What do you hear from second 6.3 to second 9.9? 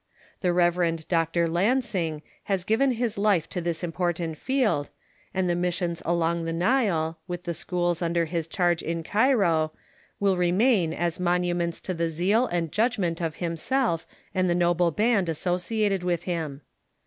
the Nile, with the schools under his charge in Cairo,